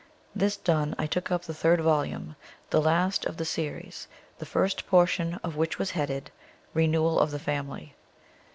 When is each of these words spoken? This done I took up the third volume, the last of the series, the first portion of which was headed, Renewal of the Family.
This 0.33 0.57
done 0.57 0.95
I 0.97 1.05
took 1.05 1.29
up 1.29 1.43
the 1.43 1.53
third 1.53 1.79
volume, 1.79 2.35
the 2.71 2.81
last 2.81 3.23
of 3.27 3.37
the 3.37 3.45
series, 3.45 4.07
the 4.39 4.47
first 4.47 4.87
portion 4.87 5.35
of 5.43 5.55
which 5.55 5.77
was 5.77 5.91
headed, 5.91 6.31
Renewal 6.73 7.19
of 7.19 7.29
the 7.29 7.37
Family. 7.37 7.93